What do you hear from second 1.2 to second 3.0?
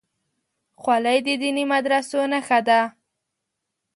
د دیني مدرسو نښه ده.